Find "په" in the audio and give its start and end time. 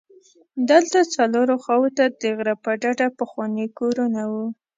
2.63-2.71